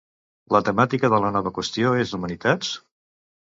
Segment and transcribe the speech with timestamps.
[0.55, 2.75] La temàtica de la nova qüestió és d'humanitats?